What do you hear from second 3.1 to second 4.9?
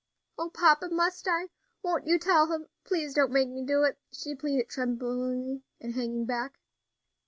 don't make me do it," she pleaded